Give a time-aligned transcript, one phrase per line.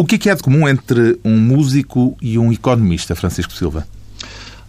[0.00, 3.86] O que é que há de comum entre um músico e um economista, Francisco Silva?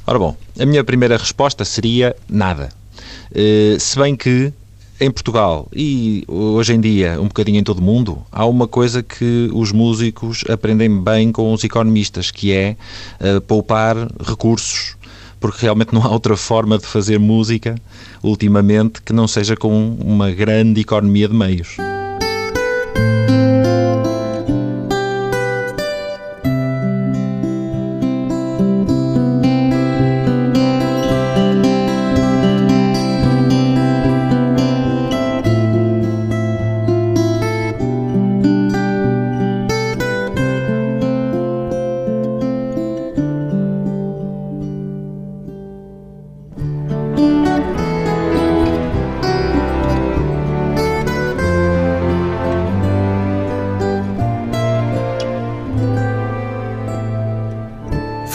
[0.06, 2.68] Ora bom, a minha primeira resposta seria nada.
[3.32, 4.52] Uh, se bem que
[5.00, 9.02] em Portugal e hoje em dia um bocadinho em todo o mundo, há uma coisa
[9.02, 12.76] que os músicos aprendem bem com os economistas, que é
[13.22, 14.98] uh, poupar recursos,
[15.40, 17.76] porque realmente não há outra forma de fazer música
[18.22, 21.78] ultimamente que não seja com uma grande economia de meios.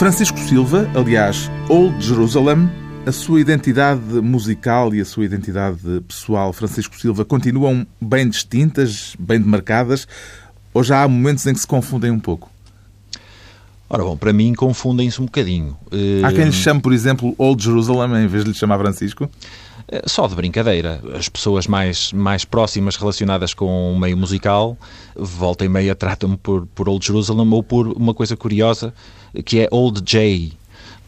[0.07, 2.71] Francisco Silva, aliás, Old Jerusalem,
[3.05, 9.37] a sua identidade musical e a sua identidade pessoal, Francisco Silva, continuam bem distintas, bem
[9.37, 10.07] demarcadas,
[10.73, 12.49] ou já há momentos em que se confundem um pouco?
[13.89, 15.75] Ora bom, para mim confundem-se um bocadinho.
[16.23, 19.29] Há quem lhe chame, por exemplo, Old Jerusalem em vez de lhe chamar Francisco?
[19.89, 21.01] Eh, só de brincadeira.
[21.13, 24.77] As pessoas mais, mais próximas relacionadas com o meio musical,
[25.15, 28.93] volta e meia, tratam-me por, por Old Jerusalem ou por uma coisa curiosa
[29.45, 30.53] que é Old J,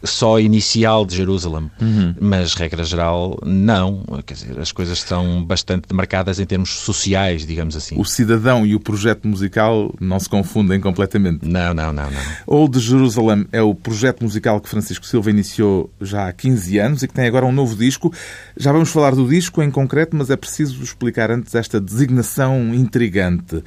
[0.02, 2.14] só inicial de Jerusalém, uhum.
[2.20, 7.76] mas regra geral não, quer dizer, as coisas estão bastante demarcadas em termos sociais, digamos
[7.76, 7.98] assim.
[7.98, 11.46] O cidadão e o projeto musical não se confundem completamente.
[11.46, 12.20] Não, não, não, não.
[12.46, 17.08] Old Jerusalem é o projeto musical que Francisco Silva iniciou já há 15 anos e
[17.08, 18.12] que tem agora um novo disco.
[18.56, 23.62] Já vamos falar do disco em concreto, mas é preciso explicar antes esta designação intrigante.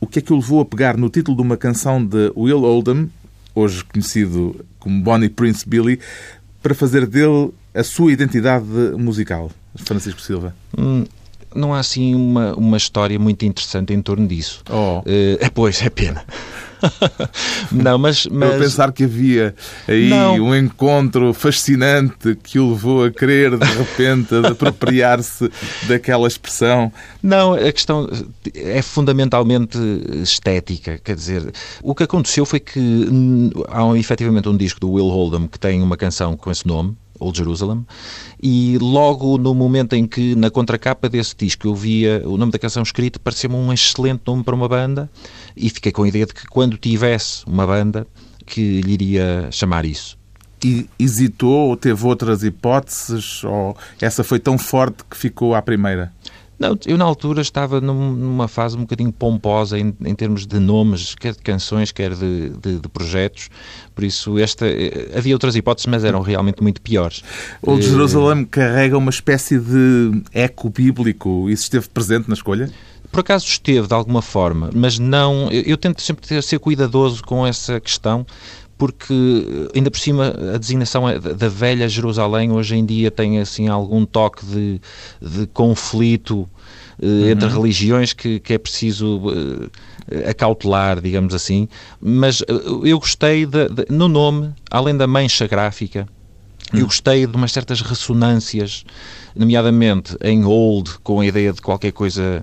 [0.00, 2.62] O que é que o levou a pegar no título de uma canção de Will
[2.62, 3.08] Oldham,
[3.54, 5.98] hoje conhecido como Bonnie Prince Billy,
[6.62, 10.54] para fazer dele a sua identidade musical, Francisco Silva?
[10.78, 11.04] Hum,
[11.54, 14.62] não há assim uma, uma história muito interessante em torno disso.
[14.70, 14.98] Oh.
[14.98, 16.22] Uh, pois, é pena.
[17.70, 18.52] Não, mas, mas...
[18.52, 19.54] Eu pensar que havia
[19.86, 20.34] aí não.
[20.36, 25.50] um encontro fascinante que o levou a querer, de repente, apropriar-se
[25.88, 26.92] daquela expressão.
[27.22, 28.08] Não, a questão
[28.54, 29.78] é fundamentalmente
[30.22, 30.98] estética.
[31.02, 31.52] Quer dizer,
[31.82, 33.08] o que aconteceu foi que
[33.68, 36.96] há um, efetivamente um disco do Will Oldham que tem uma canção com esse nome,
[37.18, 37.86] Old Jerusalem,
[38.42, 42.58] e logo no momento em que na contracapa desse disco eu via o nome da
[42.58, 45.10] canção escrito, pareceu-me um excelente nome para uma banda
[45.56, 48.06] e fiquei com a ideia de que quando tivesse uma banda
[48.46, 50.18] que lhe iria chamar isso.
[50.64, 56.12] E hesitou ou teve outras hipóteses ou essa foi tão forte que ficou à primeira?
[56.58, 61.14] Não, eu na altura estava numa fase um bocadinho pomposa em, em termos de nomes,
[61.14, 63.50] quer de canções, quer de, de, de, projetos,
[63.92, 67.24] por isso esta eh, havia outras hipóteses, mas eram realmente muito piores.
[67.60, 72.70] O de Jerusalém carrega uma espécie de eco bíblico, isso esteve presente na escolha?
[73.14, 75.48] Por acaso esteve, de alguma forma, mas não.
[75.48, 78.26] Eu, eu tento sempre ser cuidadoso com essa questão,
[78.76, 79.14] porque
[79.72, 84.04] ainda por cima a designação é da velha Jerusalém hoje em dia tem assim algum
[84.04, 84.80] toque de,
[85.22, 86.48] de conflito
[87.00, 87.28] eh, uhum.
[87.28, 89.70] entre religiões que, que é preciso uh,
[90.28, 91.68] acautelar, digamos assim.
[92.00, 96.08] Mas uh, eu gostei de, de, no nome, além da mancha gráfica,
[96.72, 96.86] eu hum.
[96.86, 98.84] gostei de umas certas ressonâncias,
[99.36, 102.42] nomeadamente em old, com a ideia de qualquer coisa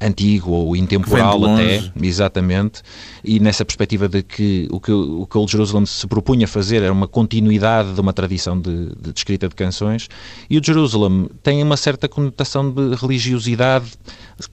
[0.00, 2.82] antigo ou intemporal até, exatamente,
[3.22, 6.92] e nessa perspectiva de que o que o que Old Jerusalem se propunha fazer era
[6.92, 10.08] uma continuidade de uma tradição de, de, de escrita de canções,
[10.48, 13.86] e o Jerusalem tem uma certa conotação de religiosidade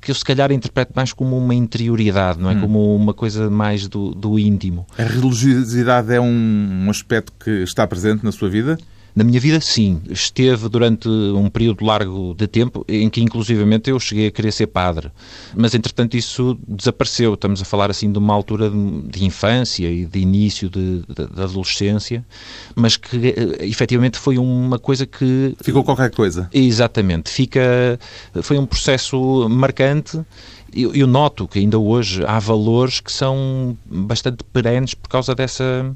[0.02, 2.56] que eu se calhar interpreto mais como uma interioridade, não é?
[2.56, 2.62] Hum.
[2.62, 4.86] Como uma coisa mais do, do íntimo.
[4.98, 8.78] A religiosidade é um, um aspecto que está presente na sua vida?
[9.18, 10.00] Na minha vida, sim.
[10.12, 14.68] Esteve durante um período largo de tempo em que, inclusivamente, eu cheguei a querer ser
[14.68, 15.12] padre.
[15.56, 17.34] Mas, entretanto, isso desapareceu.
[17.34, 21.02] Estamos a falar, assim, de uma altura de infância e de início de
[21.36, 22.24] adolescência,
[22.76, 25.56] mas que, eh, efetivamente, foi uma coisa que...
[25.62, 26.48] Ficou qualquer coisa.
[26.54, 27.32] Exatamente.
[27.32, 28.00] Fica...
[28.44, 30.22] Foi um processo marcante
[30.72, 35.96] eu, eu, noto que ainda hoje há valores que são bastante perenes por causa dessa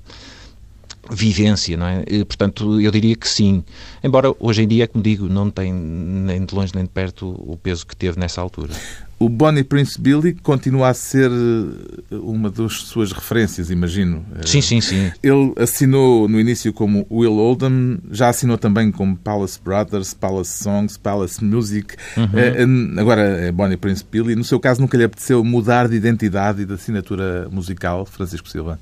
[1.11, 2.03] vivência, não é?
[2.07, 3.63] E, portanto, eu diria que sim.
[4.03, 7.57] Embora hoje em dia, como digo, não tem nem de longe nem de perto o
[7.57, 8.73] peso que teve nessa altura.
[9.21, 14.25] O Bonnie Prince Billy continua a ser eh, uma das suas referências, imagino.
[14.43, 15.11] Sim, sim, sim.
[15.21, 20.97] Ele assinou no início como Will Oldham, já assinou também como Palace Brothers, Palace Songs,
[20.97, 21.95] Palace Music.
[22.17, 22.99] Uhum.
[22.99, 24.35] Agora é Bonnie Prince Billy.
[24.35, 28.79] No seu caso, nunca lhe apeteceu mudar de identidade e de assinatura musical, Francisco Silva?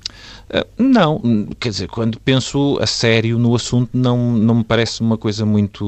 [0.78, 5.44] Não, quer dizer, quando penso a sério no assunto, não, não me parece uma coisa
[5.44, 5.84] muito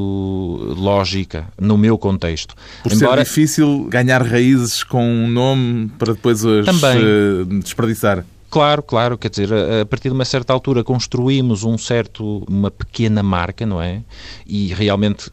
[0.77, 2.55] lógica no meu contexto.
[2.83, 3.25] Por Embora...
[3.25, 6.99] ser difícil ganhar raiz raízes com um nome para depois as Também.
[6.99, 8.25] Eh, desperdiçar.
[8.51, 9.49] Claro, claro, quer dizer,
[9.81, 14.03] a partir de uma certa altura construímos um certo, uma pequena marca, não é?
[14.47, 15.31] E realmente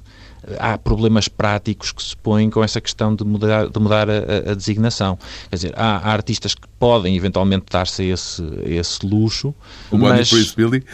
[0.47, 4.51] eh, há problemas práticos que se põem com essa questão de mudar, de mudar a,
[4.51, 5.19] a designação.
[5.49, 9.53] Quer dizer, há, há, artistas que podem eventualmente dar-se esse, esse luxo.
[9.91, 10.29] O mas...
[10.29, 10.85] Bonnie Billy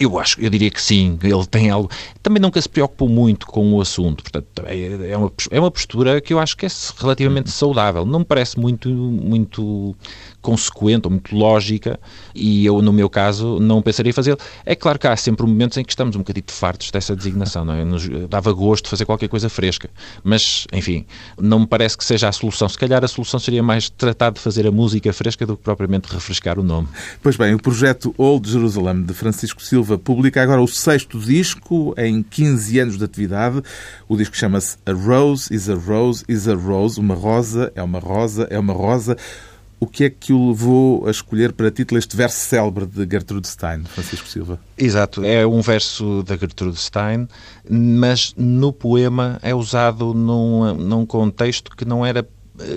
[0.00, 1.90] eu acho, eu diria que sim, ele tem algo.
[2.22, 6.20] Também nunca se preocupou muito com o assunto, portanto, é, é uma, é uma postura
[6.20, 6.68] que eu acho que é
[6.98, 7.52] relativamente uhum.
[7.52, 8.06] saudável.
[8.06, 9.96] Não me parece muito, muito
[10.40, 11.98] consequente ou muito lógica
[12.34, 14.38] e eu, no meu caso, não pensaria fazê-lo.
[14.64, 17.74] É claro que há sempre momentos em que estamos um bocadinho fartos dessa designação, não
[17.74, 17.84] é?
[17.84, 19.90] Nos dava gosto de fazer qualquer coisa fresca,
[20.22, 21.04] mas, enfim,
[21.40, 22.68] não me parece que seja a solução.
[22.68, 26.12] Se calhar a solução seria mais tratar de fazer a música fresca do que propriamente
[26.12, 26.88] refrescar o nome.
[27.22, 32.22] Pois bem, o projeto Old Jerusalem de Francisco Silva publica agora o sexto disco em
[32.22, 33.62] 15 anos de atividade.
[34.08, 36.98] O disco chama-se A Rose is a Rose is a Rose.
[36.98, 39.16] Uma rosa é uma rosa é uma rosa.
[39.80, 43.46] O que é que o levou a escolher para título este verso célebre de Gertrude
[43.46, 44.58] Stein, Francisco Silva?
[44.76, 47.28] Exato, é um verso da Gertrude Stein,
[47.70, 52.26] mas no poema é usado num, num contexto que não era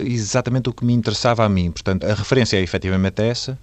[0.06, 1.72] exatamente o que me interessava a mim.
[1.72, 3.58] Portanto, a referência é efetivamente essa,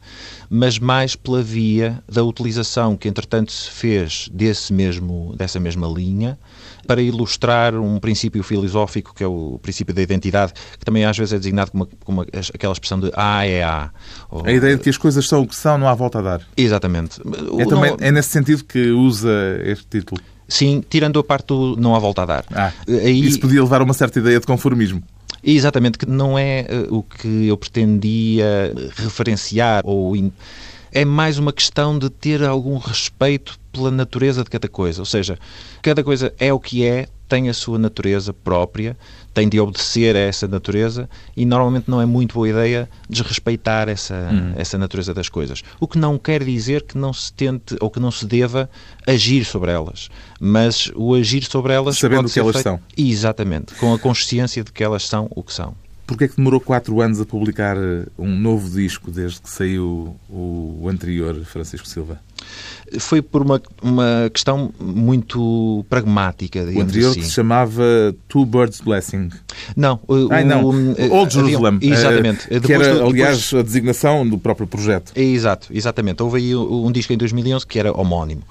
[0.51, 6.39] mas mais pela via da utilização que, entretanto, se fez desse mesmo, dessa mesma linha
[6.87, 11.35] para ilustrar um princípio filosófico que é o princípio da identidade, que também às vezes
[11.35, 13.91] é designado como, como aquela expressão de A é A.
[14.31, 14.47] Ou...
[14.47, 16.41] A ideia de que as coisas são o que são, não há volta a dar.
[16.57, 17.21] Exatamente.
[17.59, 19.31] É, também, é nesse sentido que usa
[19.65, 20.19] este título.
[20.49, 22.45] Sim, tirando a parte do não há volta a dar.
[22.51, 23.27] Ah, Aí...
[23.27, 25.03] Isso podia levar a uma certa ideia de conformismo.
[25.43, 30.15] Exatamente, que não é uh, o que eu pretendia referenciar ou
[30.93, 35.01] é mais uma questão de ter algum respeito pela natureza de cada coisa.
[35.01, 35.39] Ou seja,
[35.83, 38.97] cada coisa é o que é, tem a sua natureza própria,
[39.35, 44.31] tem de obedecer a essa natureza e normalmente não é muito boa ideia desrespeitar essa,
[44.33, 44.55] hum.
[44.57, 45.63] essa natureza das coisas.
[45.79, 48.69] O que não quer dizer que não se tente ou que não se deva
[49.07, 50.09] agir sobre elas,
[50.41, 52.65] mas o agir sobre elas sabendo o que elas feito...
[52.65, 52.81] são.
[52.97, 55.75] Exatamente, com a consciência de que elas são o que são.
[56.09, 60.17] Porquê é que demorou quatro anos a publicar eh, um novo disco desde que saiu
[60.27, 62.19] o anterior, Francisco Silva?
[62.99, 66.61] Foi por uma, uma questão muito pragmática.
[66.61, 67.21] O anterior assim.
[67.21, 67.83] que se chamava
[68.29, 69.29] Two Birds Blessing.
[69.77, 70.65] Não, o, Ai, não.
[70.65, 71.79] O, Old Jerusalem.
[71.83, 72.47] Exatamente.
[72.47, 73.55] Uh, que era, aliás, depois...
[73.55, 75.13] a designação do próprio projeto.
[75.15, 76.23] Exato, exatamente.
[76.23, 78.43] Houve aí um disco em 2011 que era homónimo.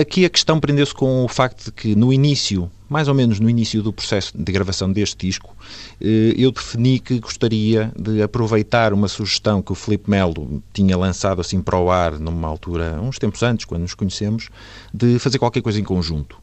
[0.00, 3.50] Aqui a questão prendeu-se com o facto de que no início mais ou menos no
[3.50, 5.54] início do processo de gravação deste disco,
[6.00, 11.40] eh, eu defini que gostaria de aproveitar uma sugestão que o Filipe Melo tinha lançado
[11.40, 14.48] assim para o ar numa altura, uns tempos antes, quando nos conhecemos,
[14.92, 16.38] de fazer qualquer coisa em conjunto.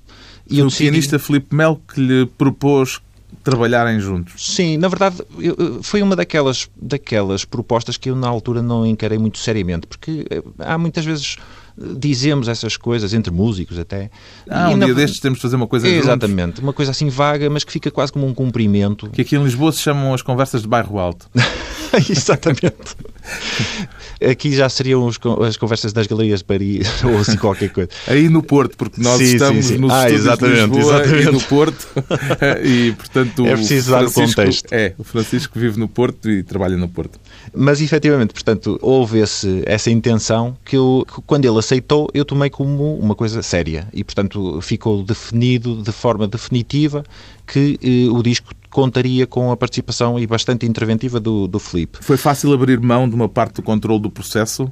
[0.50, 0.84] E o decidi...
[0.84, 3.02] pianista Filipe Melo que lhe propôs
[3.44, 4.56] trabalharem juntos.
[4.56, 9.18] Sim, na verdade eu, foi uma daquelas, daquelas propostas que eu na altura não encarei
[9.18, 11.38] muito seriamente, porque eh, há muitas vezes
[11.78, 14.10] dizemos essas coisas, entre músicos até.
[14.50, 14.86] Ah, um na...
[14.86, 16.64] dia destes temos de fazer uma coisa Exatamente, juntos.
[16.64, 19.10] uma coisa assim vaga, mas que fica quase como um cumprimento.
[19.10, 21.30] Que aqui em Lisboa se chamam as conversas de bairro alto.
[22.10, 22.96] Exatamente.
[24.30, 27.90] Aqui já seriam as conversas das galerias de Paris ou assim qualquer coisa.
[28.08, 29.80] Aí no Porto, porque nós sim, estamos sim, sim.
[29.80, 31.28] nos ah, exatamente, de Lisboa exatamente.
[31.28, 31.88] e no Porto
[32.64, 34.72] e, portanto, é preciso dar o contexto.
[34.72, 37.20] É, o Francisco vive no Porto e trabalha no Porto.
[37.54, 42.98] Mas efetivamente, portanto, houve esse, essa intenção que eu, quando ele aceitou, eu tomei como
[42.98, 47.04] uma coisa séria e, portanto, ficou definido de forma definitiva
[47.46, 52.00] que eh, o disco contaria com a participação e bastante interventiva do, do Felipe.
[52.02, 54.70] Foi fácil abrir mão de uma parte do controle do processo?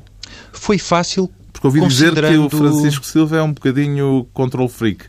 [0.52, 1.30] Foi fácil.
[1.54, 5.06] Porque ouvi dizer que o Francisco Silva é um bocadinho control freak.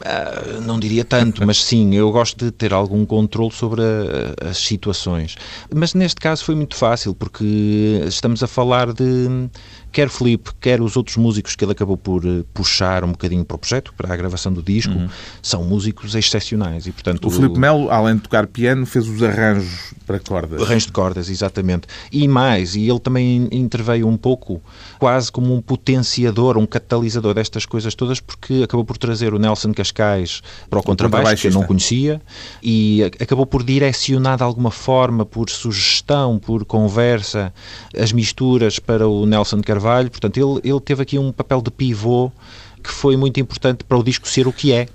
[0.00, 4.56] Uh, não diria tanto, mas sim, eu gosto de ter algum controle sobre a, as
[4.56, 5.36] situações.
[5.74, 7.44] Mas neste caso foi muito fácil, porque
[8.06, 9.50] estamos a falar de
[9.92, 13.56] quer Felipe, quer os outros músicos que ele acabou por eh, puxar um bocadinho para
[13.56, 15.08] o projeto, para a gravação do disco, uhum.
[15.42, 16.86] são músicos excepcionais.
[16.86, 20.62] E, portanto, o Felipe Melo, além de tocar piano, fez os arranjos para cordas.
[20.62, 21.88] Arranjos de cordas, exatamente.
[22.12, 24.62] E mais, e ele também interveio um pouco,
[24.98, 29.74] quase como um potenciador, um catalisador destas coisas todas, porque acabou por trazer o Nelson
[29.74, 32.20] Castilho Cascais para o contrabaixo, que eu não conhecia,
[32.62, 37.52] e acabou por direcionar de alguma forma, por sugestão, por conversa,
[37.96, 40.10] as misturas para o Nelson Carvalho.
[40.10, 42.30] Portanto, ele, ele teve aqui um papel de pivô
[42.82, 44.88] que foi muito importante para o disco ser o que é.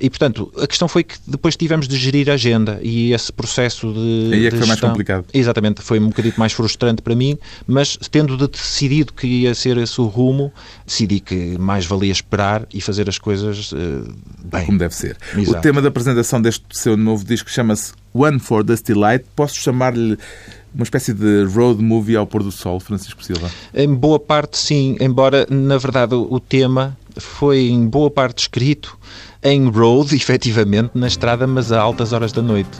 [0.00, 3.92] E, portanto, a questão foi que depois tivemos de gerir a agenda e esse processo
[3.92, 4.30] de.
[4.32, 5.24] Aí é que foi mais complicado.
[5.32, 9.76] Exatamente, foi um bocadinho mais frustrante para mim, mas tendo de decidido que ia ser
[9.76, 10.52] esse o rumo,
[10.86, 13.76] decidi que mais valia esperar e fazer as coisas uh,
[14.44, 14.66] bem.
[14.66, 15.16] Como deve ser.
[15.36, 15.58] Exato.
[15.58, 19.24] O tema da apresentação deste seu novo disco chama-se One for Dusty Light.
[19.36, 20.18] Posso chamar-lhe
[20.74, 23.50] uma espécie de road movie ao pôr do sol, Francisco Silva?
[23.74, 28.98] Em boa parte, sim, embora, na verdade, o tema foi em boa parte escrito
[29.42, 32.70] em road, efetivamente, na estrada, mas a altas horas da noite.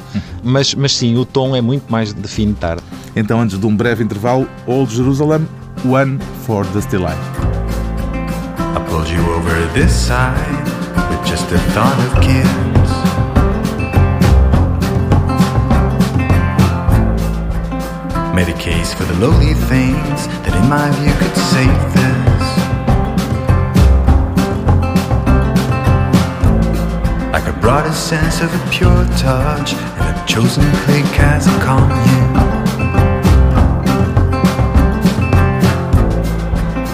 [0.43, 2.83] Mas, mas sim, o tom é muito mais de fim de tarde.
[3.15, 5.47] Então, antes de um breve intervalo, Old Jerusalem,
[5.85, 7.19] One for Dusty Light.
[8.75, 10.65] I pulled you over this side
[11.11, 12.73] with just a thought of kids.
[18.35, 22.22] Made a case for the lowly things that, in my view, could save this.
[27.45, 31.59] Like I brought a sense of a pure touch and a chosen clique as a
[31.59, 32.35] commune.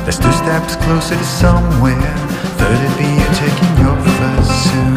[0.07, 2.17] That's two steps closer to somewhere.
[2.57, 4.95] Third would be you taking your first soon.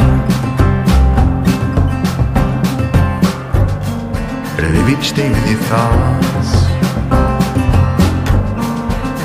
[4.56, 6.52] But live each day with your thoughts.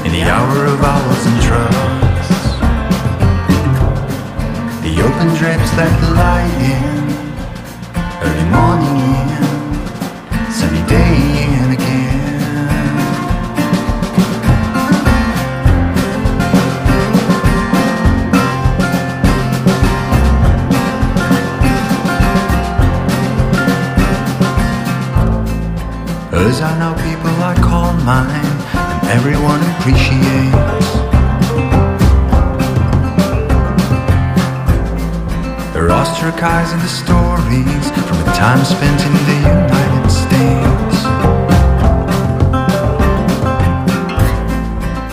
[0.04, 2.05] In the hour of owls and trucks.
[5.06, 7.04] Open drapes the light in.
[8.26, 9.30] Early morning in.
[10.50, 12.36] Sunny day in again.
[26.32, 31.05] As I know people I call mine, and everyone appreciates.
[35.86, 40.96] They're ostracizing the stories from the time spent in the United States.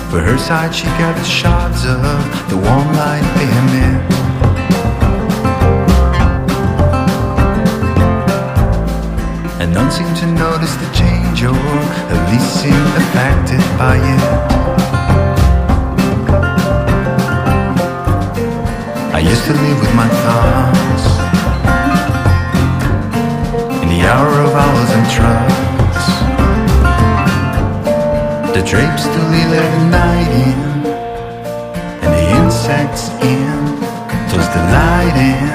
[0.09, 4.01] For her side, she gathers shards of the warm light emit.
[9.61, 15.32] And none seem to notice the change, or at least seem affected by it.
[19.45, 21.05] Live with my thoughts
[23.83, 26.05] in the hour of hours and trucks.
[28.55, 30.59] The drapes still let the night in,
[32.03, 33.59] and the insects in,
[34.31, 35.52] towards the light in.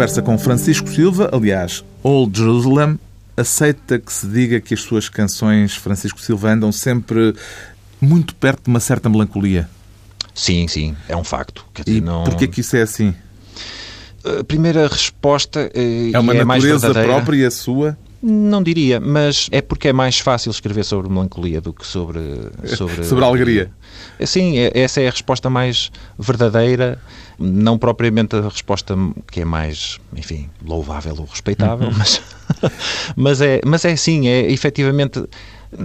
[0.00, 2.98] Conversa com Francisco Silva, aliás, Old Jerusalem,
[3.36, 7.34] aceita que se diga que as suas canções, Francisco Silva, andam sempre
[8.00, 9.68] muito perto de uma certa melancolia.
[10.34, 11.66] Sim, sim, é um facto.
[11.74, 12.24] Quer dizer, E não...
[12.24, 13.14] porquê que isso é assim?
[14.24, 17.14] A primeira resposta eh, É uma é mais natureza verdadeira.
[17.16, 17.98] própria sua?
[18.22, 22.20] Não diria, mas é porque é mais fácil escrever sobre melancolia do que sobre...
[22.76, 23.70] Sobre, Sobre a alegria.
[24.26, 27.00] Sim, é- essa é a resposta mais verdadeira,
[27.38, 28.94] não propriamente a resposta
[29.32, 31.94] que é mais, enfim, louvável ou respeitável, Uhum.
[31.96, 32.22] mas,
[33.16, 35.18] mas, é, mas é sim, é efetivamente...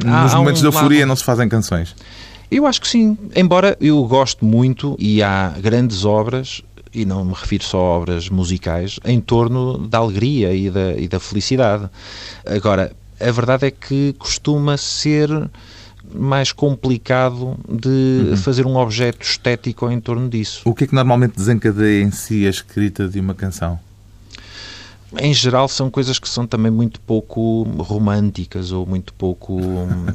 [0.06, 1.96] há- Nos há momentos um de euforia lado- não se fazem canções.
[2.52, 6.62] eu acho que sim, embora eu gosto muito e há grandes obras,
[6.96, 11.08] e não me refiro só a obras musicais, em torno da alegria e da, e
[11.08, 11.90] da felicidade.
[12.46, 15.30] Agora, a verdade é que costuma ser
[16.14, 20.62] mais complicado de fazer um objeto estético em torno disso.
[20.66, 23.80] O que é que normalmente desencadeia em si a escrita de uma canção?
[25.20, 29.60] Em geral são coisas que são também muito pouco românticas ou muito pouco.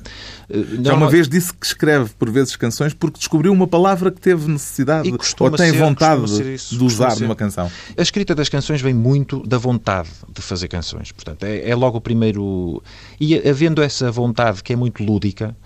[0.82, 4.50] Já uma vez disse que escreve por vezes canções porque descobriu uma palavra que teve
[4.50, 7.70] necessidade ou tem ser, vontade isso, de usar numa canção.
[7.97, 11.12] A escrita das canções vem muito da vontade de fazer canções.
[11.12, 12.82] Portanto, é, é logo o primeiro.
[13.20, 15.56] E havendo essa vontade que é muito lúdica,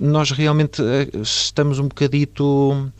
[0.00, 2.90] nós realmente eh, estamos um bocadito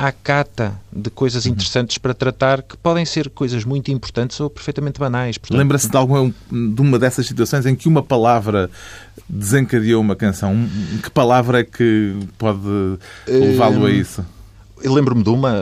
[0.00, 1.52] à cata de coisas uhum.
[1.52, 5.36] interessantes para tratar que podem ser coisas muito importantes ou perfeitamente banais.
[5.36, 5.58] Portanto...
[5.58, 8.70] Lembra-se de, alguma, de uma dessas situações em que uma palavra
[9.28, 10.56] desencadeou uma canção?
[11.02, 14.24] Que palavra é que pode levá-lo a isso?
[14.82, 15.54] Eu lembro-me de uma,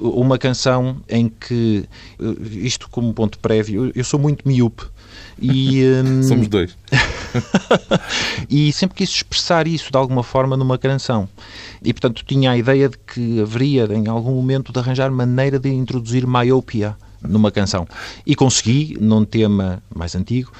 [0.00, 1.84] uma canção em que,
[2.52, 4.84] isto como ponto prévio, eu sou muito miúpe.
[5.42, 6.22] E, um...
[6.24, 6.76] Somos dois.
[8.48, 11.28] e sempre quis expressar isso de alguma forma numa canção.
[11.82, 15.68] E, portanto, tinha a ideia de que haveria, em algum momento, de arranjar maneira de
[15.68, 17.86] introduzir myopia numa canção.
[18.26, 20.52] E consegui, num tema mais antigo,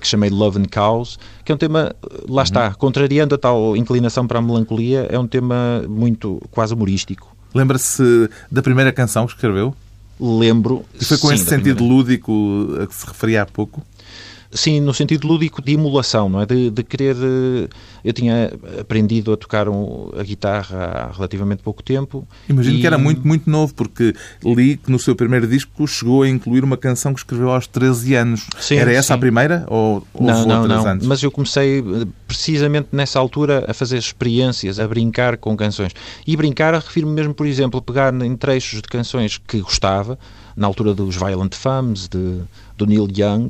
[0.00, 1.94] que chamei Love and Cows, que é um tema,
[2.28, 2.74] lá está, uhum.
[2.74, 7.34] contrariando a tal inclinação para a melancolia, é um tema muito, quase humorístico.
[7.54, 9.74] Lembra-se da primeira canção que escreveu?
[10.18, 10.84] Lembro.
[10.98, 12.32] E foi com esse sentido lúdico
[12.82, 13.82] a que se referia há pouco?
[14.50, 16.46] Sim, no sentido lúdico de emulação, não é?
[16.46, 17.16] De, de querer.
[17.16, 17.68] Eh,
[18.04, 22.26] eu tinha aprendido a tocar um, a guitarra há relativamente pouco tempo.
[22.48, 22.80] Imagino e...
[22.80, 26.62] que era muito, muito novo, porque li que no seu primeiro disco chegou a incluir
[26.62, 28.46] uma canção que escreveu aos 13 anos.
[28.60, 29.12] Sim, era essa sim.
[29.14, 29.64] a primeira?
[29.68, 30.86] Ou, ou não, não, não.
[30.86, 31.06] Antes?
[31.06, 35.92] Mas eu comecei eh, precisamente nessa altura a fazer experiências, a brincar com canções.
[36.26, 40.18] E brincar, refiro-me mesmo, por exemplo, a pegar em trechos de canções que gostava,
[40.56, 42.40] na altura dos Violent Femmes, de,
[42.76, 43.48] do Neil Young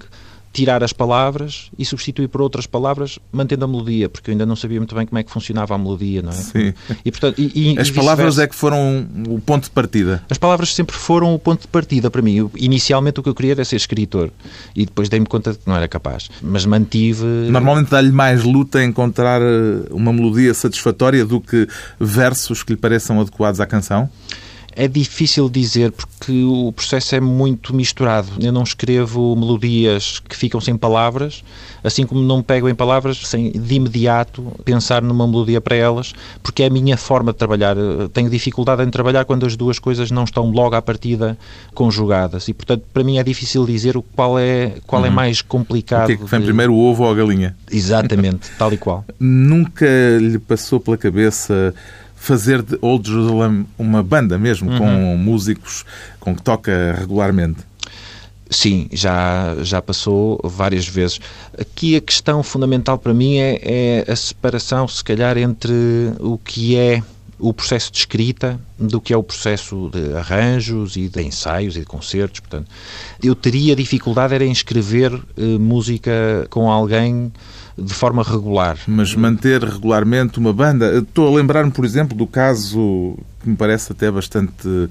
[0.56, 4.56] tirar as palavras e substituir por outras palavras, mantendo a melodia, porque eu ainda não
[4.56, 6.34] sabia muito bem como é que funcionava a melodia, não é?
[6.34, 6.72] Sim.
[7.04, 10.24] E, portanto, e, e, as palavras é que foram o ponto de partida.
[10.30, 12.36] As palavras sempre foram o ponto de partida para mim.
[12.36, 14.30] Eu, inicialmente o que eu queria era ser escritor
[14.74, 16.30] e depois dei-me conta de que não era capaz.
[16.40, 17.26] Mas mantive.
[17.50, 21.68] Normalmente dá-lhe mais luta encontrar eh, uma melodia satisfatória do que
[22.00, 24.08] versos que lhe pareçam adequados à canção?
[24.76, 28.28] É difícil dizer porque o processo é muito misturado.
[28.38, 31.42] Eu não escrevo melodias que ficam sem palavras,
[31.82, 36.62] assim como não pego em palavras sem de imediato pensar numa melodia para elas, porque
[36.62, 37.74] é a minha forma de trabalhar.
[38.12, 41.38] Tenho dificuldade em trabalhar quando as duas coisas não estão logo à partida
[41.74, 45.12] conjugadas e, portanto, para mim é difícil dizer qual é, qual é uhum.
[45.12, 46.04] é mais complicado.
[46.04, 46.46] O que é que vem de...
[46.46, 47.56] primeiro, o ovo ou a galinha?
[47.70, 49.04] Exatamente, tal e qual.
[49.18, 49.86] Nunca
[50.20, 51.74] lhe passou pela cabeça
[52.26, 54.78] fazer de Old Jerusalem uma banda mesmo, uhum.
[54.78, 55.84] com músicos
[56.18, 57.60] com que toca regularmente?
[58.50, 61.20] Sim, já, já passou várias vezes.
[61.58, 63.60] Aqui a questão fundamental para mim é,
[64.06, 65.72] é a separação, se calhar, entre
[66.18, 67.02] o que é
[67.38, 71.80] o processo de escrita do que é o processo de arranjos e de ensaios e
[71.80, 72.40] de concertos.
[72.40, 72.68] Portanto,
[73.22, 77.32] eu teria dificuldade era em escrever eh, música com alguém
[77.78, 78.78] de forma regular.
[78.86, 80.98] Mas manter regularmente uma banda.
[80.98, 84.88] Estou a lembrar-me, por exemplo, do caso que me parece até bastante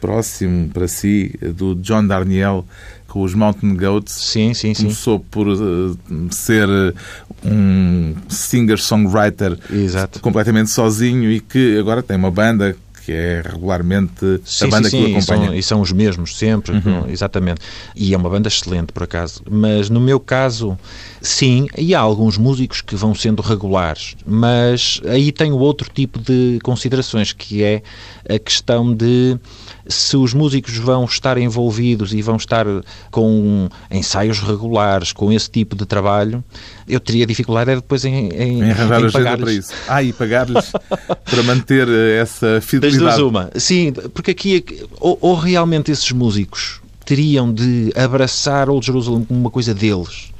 [0.00, 2.64] próximo para si, do John Darnielle
[3.08, 4.12] com os Mountain Goats.
[4.12, 4.82] Sim, sim, sim.
[4.82, 5.96] Começou por uh,
[6.32, 6.68] ser
[7.44, 9.56] um singer-songwriter
[10.20, 15.04] completamente sozinho e que agora tem uma banda que é regularmente sim, a banda sim,
[15.04, 15.44] que o acompanha.
[15.44, 17.08] E são, e são os mesmos sempre, uhum.
[17.08, 17.60] exatamente.
[17.94, 19.42] E é uma banda excelente, por acaso.
[19.50, 20.78] Mas no meu caso,
[21.20, 26.58] sim, e há alguns músicos que vão sendo regulares, mas aí tenho outro tipo de
[26.62, 27.82] considerações, que é
[28.28, 29.38] a questão de
[29.86, 32.66] se os músicos vão estar envolvidos e vão estar
[33.10, 36.42] com ensaios regulares, com esse tipo de trabalho,
[36.88, 39.72] eu teria dificuldade é depois em, em, em arranjar em agenda para isso.
[39.88, 40.72] Ah, e pagar-lhes
[41.24, 43.04] para manter essa fidelidade.
[43.04, 43.50] Das duas uma.
[43.56, 44.64] Sim, porque aqui,
[45.00, 50.32] ou, ou realmente esses músicos teriam de abraçar Old Jerusalem como uma coisa deles,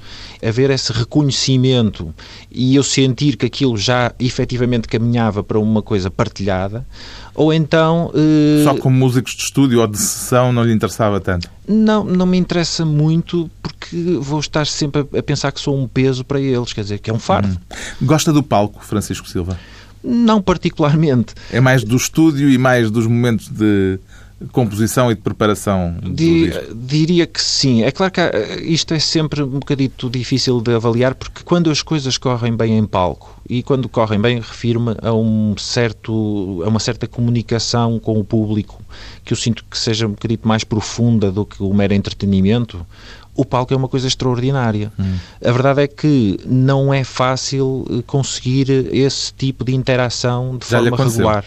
[0.44, 2.14] haver esse reconhecimento
[2.50, 6.86] e eu sentir que aquilo já efetivamente caminhava para uma coisa partilhada,
[7.34, 8.10] ou então...
[8.14, 8.62] Uh...
[8.64, 11.48] Só como músicos de estúdio ou de sessão não lhe interessava tanto?
[11.66, 16.24] Não, não me interessa muito porque vou estar sempre a pensar que sou um peso
[16.24, 17.48] para eles, quer dizer, que é um fardo.
[17.48, 17.76] Hum.
[18.02, 19.58] Gosta do palco, Francisco Silva?
[20.02, 21.34] Não particularmente.
[21.50, 23.98] É mais do estúdio e mais dos momentos de
[24.52, 27.82] composição e de preparação Di, Diria que sim.
[27.82, 28.20] É claro que
[28.62, 32.86] isto é sempre um bocadito difícil de avaliar, porque quando as coisas correm bem em
[32.86, 38.24] palco, e quando correm bem, refiro-me a, um certo, a uma certa comunicação com o
[38.24, 38.82] público,
[39.24, 42.86] que eu sinto que seja um bocadito mais profunda do que o mero entretenimento,
[43.36, 44.92] o palco é uma coisa extraordinária.
[44.98, 45.16] Hum.
[45.44, 50.80] A verdade é que não é fácil eh, conseguir esse tipo de interação de Já
[50.80, 51.44] forma regular.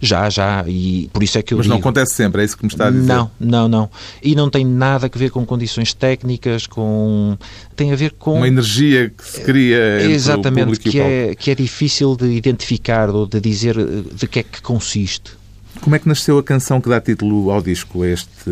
[0.00, 1.74] Já, já, e por isso é que eu Mas digo...
[1.74, 3.06] não acontece sempre, é isso que me está a dizer?
[3.06, 3.90] Não, não, não.
[4.22, 7.36] E não tem nada a ver com condições técnicas, com...
[7.76, 8.36] Tem a ver com...
[8.36, 13.40] Uma energia que se cria Exatamente, que é, que é difícil de identificar ou de
[13.40, 15.32] dizer eh, de que é que consiste.
[15.80, 18.50] Como é que nasceu a canção que dá título ao disco, este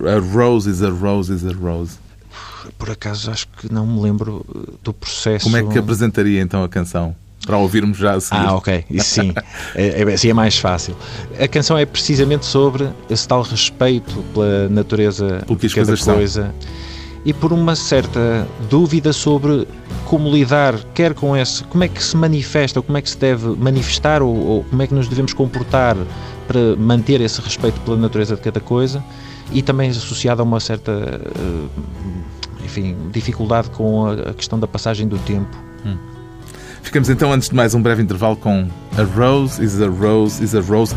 [0.00, 1.96] A Rose is a Rose is a Rose?
[2.78, 5.44] Por acaso acho que não me lembro eh, do processo.
[5.44, 7.14] Como é que apresentaria então a canção?
[7.48, 8.46] Para ouvirmos já a seguir.
[8.46, 9.32] Ah, ok, isso sim.
[9.74, 10.94] é, é, assim é mais fácil.
[11.40, 15.96] A canção é precisamente sobre esse tal respeito pela natureza Pelo que as de cada
[15.96, 16.14] são.
[16.14, 16.54] coisa
[17.24, 19.66] e por uma certa dúvida sobre
[20.04, 23.18] como lidar, quer com esse, como é que se manifesta, ou como é que se
[23.18, 25.96] deve manifestar, ou, ou como é que nos devemos comportar
[26.46, 29.02] para manter esse respeito pela natureza de cada coisa
[29.52, 35.08] e também associado a uma certa, eh, enfim, dificuldade com a a questão da passagem
[35.08, 35.56] do tempo.
[36.88, 40.54] Ficamos então, antes de mais, um breve intervalo com A Rose is a Rose is
[40.54, 40.94] a Rose,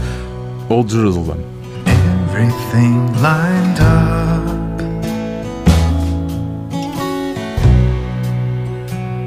[0.69, 1.43] Old Jerusalem.
[1.85, 4.81] everything lined up.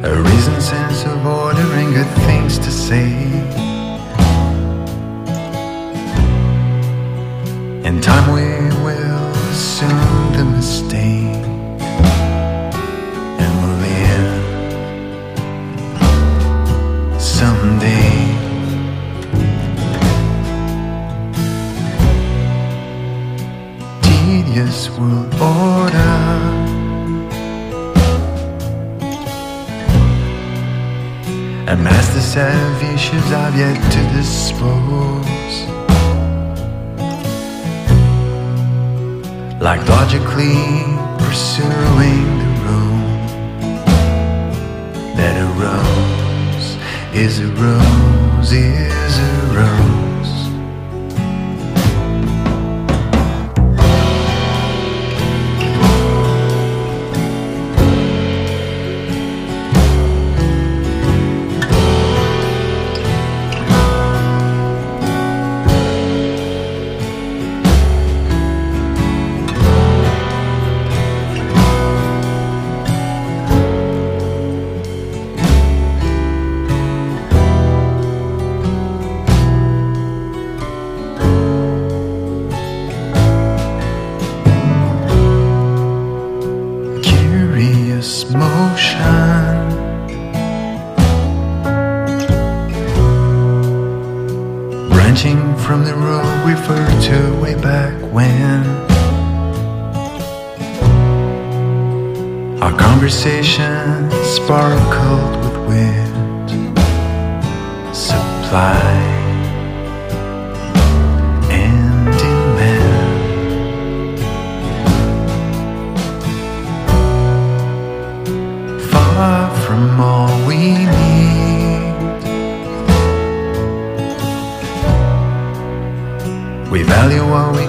[0.04, 3.12] A reason, sense of ordering, good things to say.
[7.84, 8.53] In time, we
[32.34, 35.56] set issues I've yet to dispose.
[39.62, 40.58] Like logically
[41.16, 43.86] pursuing the road
[45.16, 46.68] that a rose
[47.14, 48.33] is a rose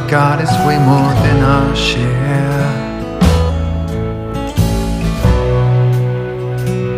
[0.09, 2.85] got is way more than our share.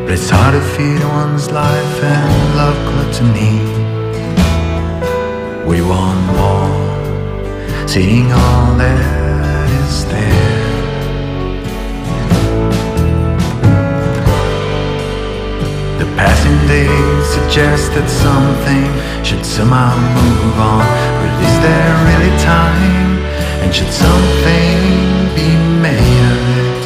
[0.04, 3.60] But it's hard to feed one's life and love gluttony.
[5.66, 10.68] We want more, seeing all that is there.
[16.00, 21.17] The passing days suggest that something should somehow move on.
[21.46, 23.08] Is there really time?
[23.62, 24.78] And should something
[25.36, 25.50] be
[25.82, 26.84] made of it?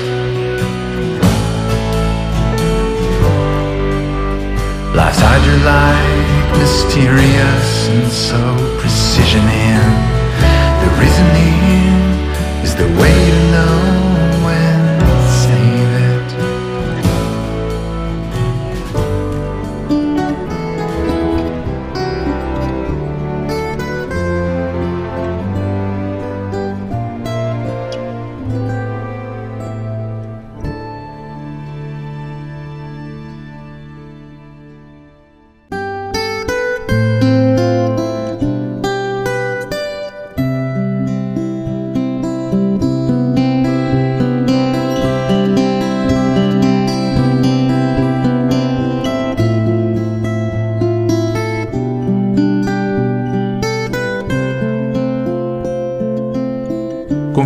[4.96, 8.42] Life's hydra-like, mysterious, and so
[8.80, 9.92] precision in.
[10.84, 11.96] The reasoning
[12.64, 14.11] is the way to know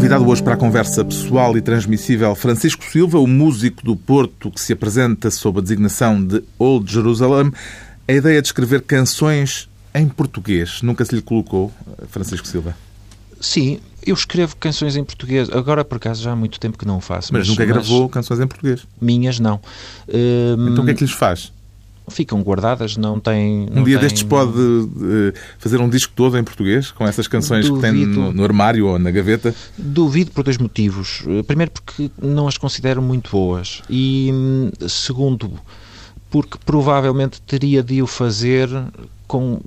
[0.06, 4.62] Convidado hoje para a conversa pessoal e transmissível Francisco Silva, o músico do Porto que
[4.62, 7.52] se apresenta sob a designação de Old Jerusalem.
[8.08, 11.74] A ideia de escrever canções Em português, nunca se lhe colocou,
[12.10, 12.78] Francisco Silva?
[13.42, 15.50] Sim, eu escrevo canções em português.
[15.50, 17.34] Agora, por acaso, já há muito tempo que não o faço.
[17.34, 18.86] Mas, mas nunca gravou canções em português?
[19.02, 19.60] Minhas, não.
[20.08, 21.52] Hum, então o que é que lhes faz?
[22.08, 23.68] Ficam guardadas, não tem...
[23.72, 24.08] Não um dia tem...
[24.08, 27.88] destes pode uh, fazer um disco todo em português, com essas canções Duvido.
[27.88, 29.54] que tem no, no, armário ou na gaveta?
[29.78, 31.24] Duvido por dois motivos.
[31.28, 35.52] Eh, primeiro porque não as considero muito boas e hum, segundo
[36.30, 38.70] porque provavelmente teria de o fazer
[39.28, 39.60] com...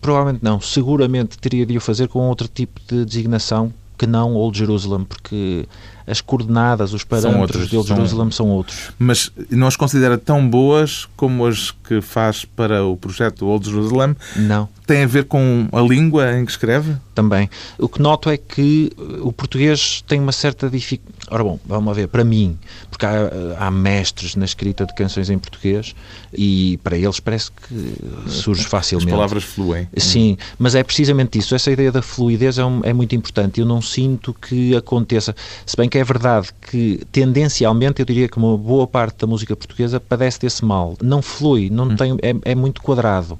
[0.00, 4.58] Provavelmente não, seguramente teria de o fazer com outro tipo de designação que não Old
[4.58, 5.66] Jerusalem, porque
[6.06, 7.96] as coordenadas, os parâmetros de Old são...
[7.96, 8.92] Jerusalem são outros.
[8.98, 14.16] Mas não as considera tão boas como as que faz para o projeto Old Jerusalem?
[14.36, 14.68] Não.
[14.86, 16.94] Tem a ver com a língua em que escreve?
[17.12, 17.50] Também.
[17.76, 21.16] O que noto é que o português tem uma certa dificuldade.
[21.28, 22.56] Ora bom, vamos ver, para mim,
[22.88, 25.92] porque há, há, mestres na escrita de canções em português
[26.32, 29.08] e para eles parece que surge facilmente.
[29.08, 29.88] As palavras fluem.
[29.96, 31.52] Sim, mas é precisamente isso.
[31.52, 33.60] Essa ideia da fluidez é, um, é muito importante.
[33.60, 35.34] Eu não sinto que aconteça.
[35.64, 39.54] Se bem que é verdade que, tendencialmente, eu diria que uma boa parte da música
[39.56, 40.96] portuguesa padece desse mal.
[41.02, 41.96] Não flui, não hum.
[41.96, 43.38] tem, é, é muito quadrado.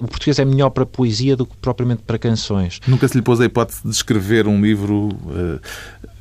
[0.00, 2.80] O português é melhor para poesia do que propriamente para canções.
[2.86, 5.60] Nunca se lhe pôs a hipótese de escrever um livro uh,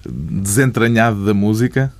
[0.09, 1.91] desentranhado da música?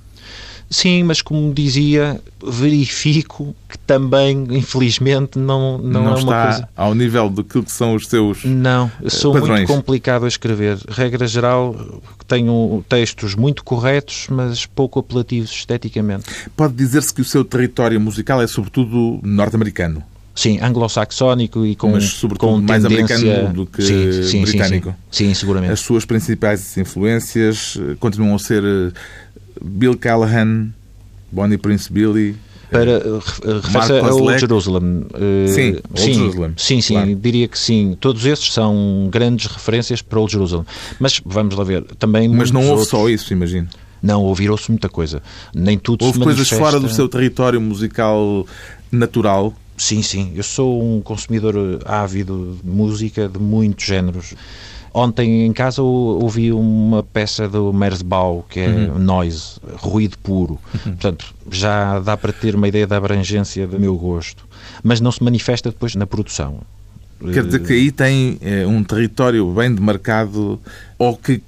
[0.68, 6.68] Sim, mas como dizia, verifico que também, infelizmente, não, não, não é uma coisa...
[6.76, 9.60] ao nível daquilo que são os seus Não, sou padrões.
[9.60, 10.78] muito complicado a escrever.
[10.88, 16.24] Regra geral, tenho textos muito corretos, mas pouco apelativos esteticamente.
[16.56, 20.02] Pode dizer-se que o seu território musical é sobretudo norte-americano?
[20.34, 23.16] Sim, anglo-saxónico e com, Mas, sobretudo, com mais tendência...
[23.16, 24.94] americano do que sim, sim, britânico.
[25.10, 25.72] Sim, sim, seguramente.
[25.72, 28.92] As suas principais influências eh, continuam a ser eh,
[29.62, 30.70] Bill Callahan,
[31.30, 32.36] Bonnie Prince Billy,
[32.70, 33.20] para eh,
[33.62, 35.06] refere-se a Old Jerusalem.
[35.48, 36.52] Sim, Old sim, Jerusalem.
[36.56, 37.14] Sim, sim, claro.
[37.14, 37.96] diria que sim.
[38.00, 40.66] Todos esses são grandes referências para Old Jerusalem.
[40.98, 42.88] Mas vamos lá ver, também Mas não houve outros...
[42.88, 43.68] só isso, imagino.
[44.02, 45.22] Não, ouviram-se muita coisa.
[45.54, 48.46] Nem tudo Houve coisas fora do seu território musical
[48.90, 50.32] natural Sim, sim.
[50.34, 54.34] Eu sou um consumidor ávido de música de muitos géneros.
[54.96, 58.98] Ontem em casa ouvi uma peça do Merzbau, que é uhum.
[58.98, 60.58] noise, ruído puro.
[60.72, 60.92] Uhum.
[60.92, 64.48] Portanto, já dá para ter uma ideia da abrangência do meu gosto.
[64.82, 66.60] Mas não se manifesta depois na produção.
[67.20, 70.58] Quer dizer que aí tem é, um território bem demarcado
[70.98, 71.42] ou que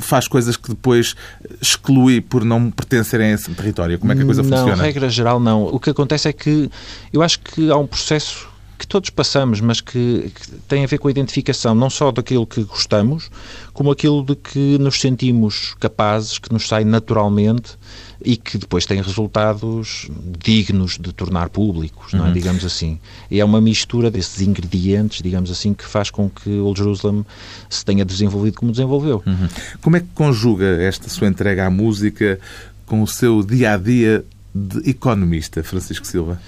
[0.00, 1.14] faz coisas que depois
[1.60, 3.98] exclui por não pertencerem a esse território?
[3.98, 4.76] Como é que a coisa não, funciona?
[4.76, 5.66] Não, regra geral não.
[5.66, 6.70] O que acontece é que
[7.12, 10.98] eu acho que há um processo que todos passamos, mas que, que, tem a ver
[10.98, 13.30] com a identificação não só daquilo que gostamos,
[13.72, 17.76] como aquilo de que nos sentimos capazes, que nos sai naturalmente
[18.24, 20.08] e que depois tem resultados
[20.42, 22.28] dignos de tornar públicos, não é?
[22.28, 22.32] Uhum.
[22.32, 22.98] digamos assim.
[23.30, 27.24] E é uma mistura desses ingredientes, digamos assim, que faz com que Old Jerusalem
[27.68, 29.22] se tenha desenvolvido como desenvolveu.
[29.26, 29.48] Uhum.
[29.82, 32.40] Como é que conjuga esta sua entrega à música
[32.86, 36.40] com o seu dia-a-dia -dia de economista, Francisco Silva?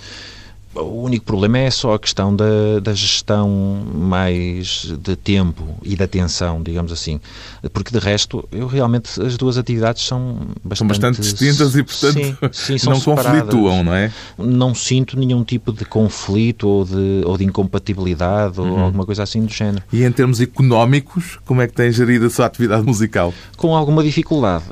[0.77, 3.49] O único problema é só a questão da, da, gestão
[3.95, 7.21] mais de tempo e da atenção, digamos assim.
[7.73, 12.53] Porque de resto, eu realmente as duas atividades são bastante, são bastante distintas e, portanto,
[12.53, 13.43] sim, sim, não separadas.
[13.43, 14.12] conflituam, não é?
[14.39, 18.73] Não sinto nenhum tipo de conflito ou de, ou de incompatibilidade uhum.
[18.73, 19.83] ou alguma coisa assim do género.
[19.93, 23.33] E em termos económicos, como é que tem gerido a sua atividade musical?
[23.57, 24.65] Com alguma dificuldade.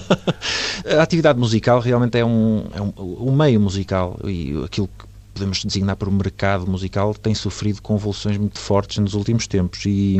[0.98, 2.92] a atividade musical realmente é um, é um,
[3.28, 8.58] um meio musical e aquilo que podemos designar o mercado musical, tem sofrido convulsões muito
[8.58, 9.82] fortes nos últimos tempos.
[9.84, 10.16] E,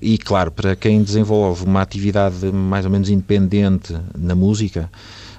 [0.00, 4.90] e, claro, para quem desenvolve uma atividade mais ou menos independente na música,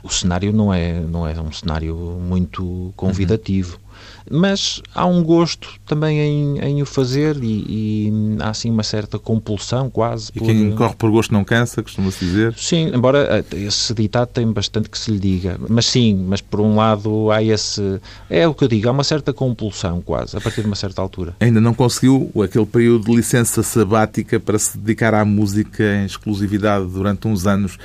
[0.04, 3.78] o cenário não é, não é um cenário muito convidativo.
[3.78, 3.83] Uhum
[4.30, 7.66] mas há um gosto também em, em o fazer e,
[8.08, 10.32] e, há assim uma certa compulsão quase.
[10.36, 10.46] E por...
[10.46, 12.54] quem corre por gosto não cansa, costuma-se dizer?
[12.58, 16.60] Sim, embora eh, esse ditado tem bastante que se lhe diga, mas sim, mas por
[16.60, 20.42] um lado há esse, é o que eu digo, há uma certa compulsão quase, a
[20.42, 21.36] partir de uma certa altura.
[21.40, 26.86] Ainda não conseguiu aquele período de licença sabática para se dedicar à música em exclusividade
[26.88, 27.78] durante uns anos.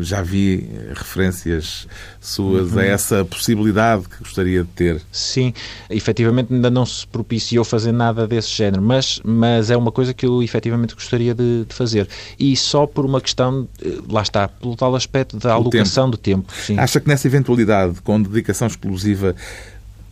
[0.00, 1.86] Já vi referências
[2.20, 2.78] suas uhum.
[2.78, 5.02] a essa possibilidade que gostaria de ter.
[5.10, 5.52] Sim,
[5.88, 10.26] efetivamente ainda não se propiciou fazer nada desse género, mas, mas é uma coisa que
[10.26, 12.08] eu efetivamente gostaria de, de fazer.
[12.38, 16.52] E só por uma questão, eh, lá está, pelo tal aspecto da alocação do tempo.
[16.52, 16.78] Sim.
[16.78, 19.34] Acha que nessa eventualidade, com dedicação exclusiva,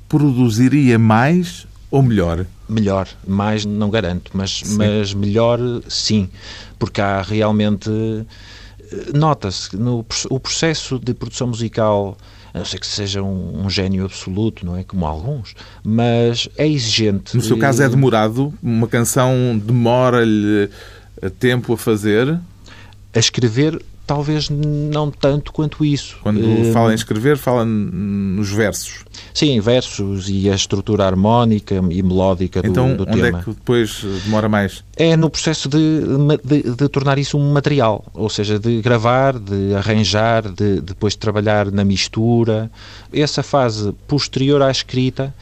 [0.08, 2.46] produziria mais ou melhor?
[2.68, 6.28] Melhor, mais não garanto, mas, mas melhor sim,
[6.78, 7.90] porque há realmente.
[7.90, 12.16] Eh, nota-se no o processo de produção musical
[12.54, 14.84] a não ser que seja um, um gênio absoluto, não é?
[14.84, 17.36] Como alguns, mas é exigente.
[17.36, 18.54] No seu caso é demorado?
[18.62, 20.70] Uma canção demora-lhe
[21.40, 22.38] tempo a fazer?
[23.12, 26.18] A escrever talvez não tanto quanto isso.
[26.22, 29.04] Quando uh, fala em escrever, fala nos versos.
[29.32, 33.40] Sim, versos e a estrutura harmónica e melódica do, então, do onde tema.
[33.40, 34.84] é que depois demora mais?
[34.96, 36.00] É no processo de,
[36.44, 41.18] de, de, tornar isso um material, ou seja, de gravar, de arranjar, de depois de
[41.18, 42.70] trabalhar na mistura.
[43.12, 45.34] Essa fase posterior à escrita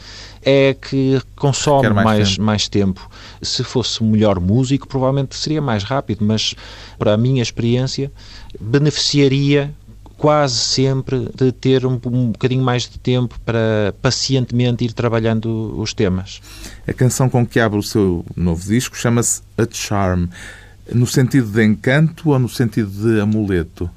[0.44, 2.42] é que consome mais, mais tempo.
[2.42, 3.10] mais, tempo.
[3.40, 6.54] Se fosse melhor músico, provavelmente seria mais rápido, mas
[6.98, 8.10] para a minha experiência,
[8.60, 9.72] beneficiaria
[10.16, 15.92] quase sempre de ter um, um bocadinho mais de tempo para pacientemente ir trabalhando os
[15.92, 16.40] temas.
[16.86, 20.26] A canção com que abre o seu novo disco chama-se A Charm.
[20.92, 23.90] No sentido de encanto ou no sentido de amuleto?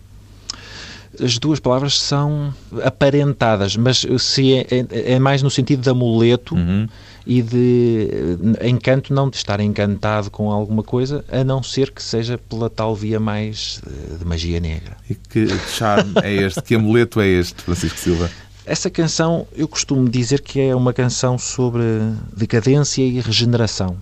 [1.23, 6.55] As duas palavras são aparentadas, mas se é, é, é mais no sentido de amuleto
[6.55, 6.87] uhum.
[7.25, 12.37] e de encanto, não de estar encantado com alguma coisa, a não ser que seja
[12.37, 14.97] pela tal via mais eh, de magia negra.
[15.09, 16.61] E que charme é este?
[16.61, 18.29] Que amuleto é este, Francisco Silva?
[18.65, 21.83] Essa canção, eu costumo dizer que é uma canção sobre
[22.35, 23.95] decadência e regeneração.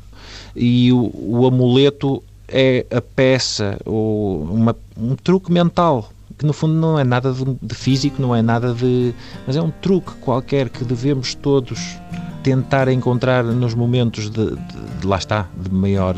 [0.56, 6.13] E o, o amuleto é a peça, ou uma, um truque mental
[6.44, 9.16] que no fundo não é nada de, de, físico, não é nada de.
[9.48, 11.98] mas é um truque qualquer que devemos todos
[12.44, 14.56] tentar encontrar nos momentos de, de,
[15.00, 16.14] de lá está, de maior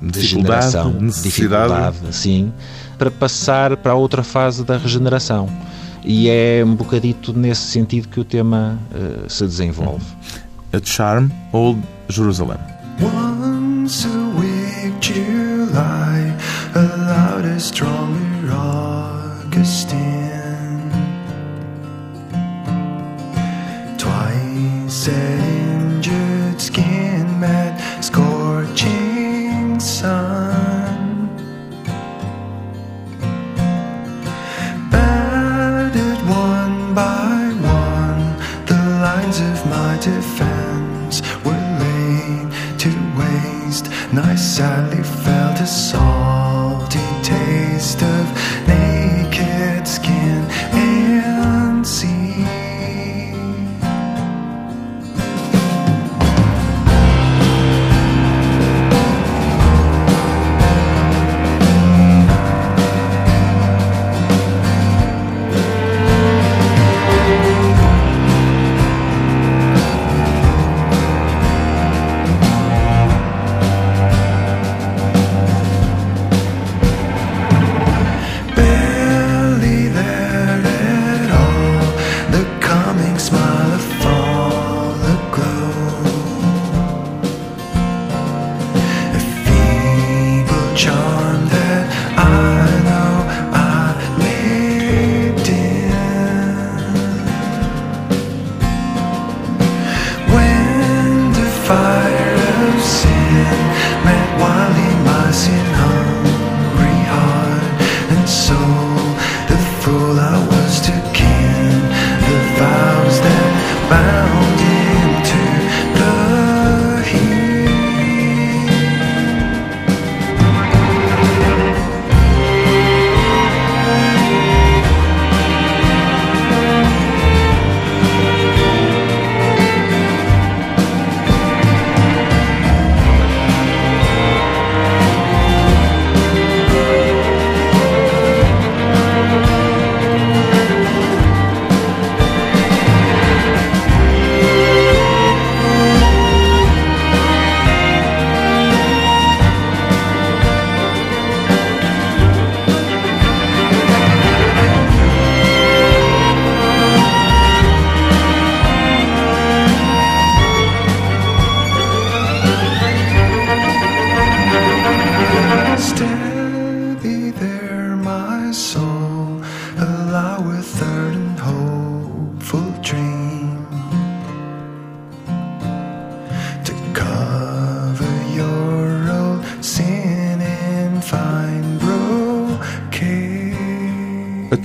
[0.00, 2.52] degeneração, dificuldade, sim,
[2.96, 5.48] para passar para a outra fase da regeneração.
[6.04, 10.04] E é um bocadito nesse sentido que o tema uh, se desenvolve.
[10.72, 12.58] A Charm, Old Jerusalem.
[13.00, 16.32] Once a week, July,
[16.74, 18.22] a louder, stronger
[19.54, 20.21] Augustine.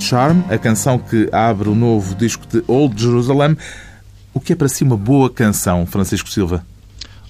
[0.08, 3.54] Charm, a canção que abre o novo disco de Old Jerusalem.
[4.32, 6.64] O que é para si uma boa canção, Francisco Silva?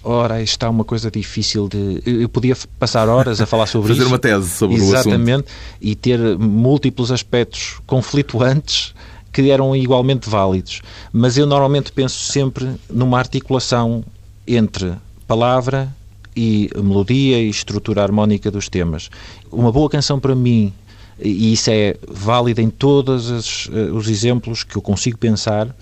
[0.04, 2.00] Ora, está uma coisa difícil de.
[2.06, 4.10] Eu podia passar horas a falar sobre Fazer isso.
[4.10, 5.28] Fazer uma tese sobre Exatamente, o assunto.
[5.28, 5.48] Exatamente,
[5.80, 8.94] e ter múltiplos aspectos conflituantes
[9.32, 10.80] que eram igualmente válidos.
[11.12, 14.04] Mas eu normalmente penso sempre numa articulação
[14.46, 14.92] entre
[15.26, 15.92] palavra
[16.36, 19.10] e melodia e estrutura harmónica dos temas.
[19.50, 20.72] Uma boa canção para mim,
[21.20, 25.74] e isso é válido em todos os, eh, os exemplos que eu consigo pensar,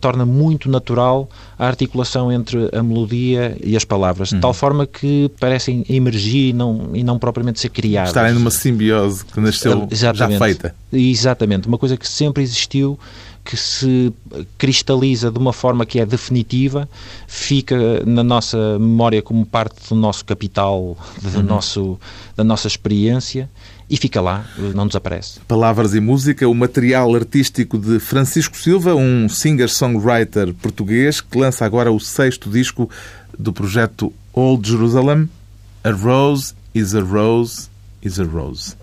[0.00, 1.28] torna muito natural
[1.58, 4.40] a articulação entre a melodia e as palavras, de uhum.
[4.40, 8.10] tal forma que parecem emergir e não, e não propriamente ser criadas.
[8.10, 10.38] Estarem numa simbiose que nasceu Exatamente.
[10.38, 10.74] já feita.
[10.92, 12.98] Exatamente, uma coisa que sempre existiu
[13.44, 14.12] que se
[14.58, 16.86] cristaliza de uma forma que é definitiva,
[17.26, 21.42] fica na nossa memória como parte do nosso capital, do uhum.
[21.42, 21.98] nosso,
[22.36, 23.48] da nossa experiência
[23.90, 25.40] e fica lá, não desaparece.
[25.48, 31.90] Palavras e música, o material artístico de Francisco Silva, um singer-songwriter português que lança agora
[31.90, 32.90] o sexto disco
[33.38, 35.28] do projeto Old Jerusalem.
[35.82, 37.68] A rose is a rose
[38.02, 38.76] is a rose.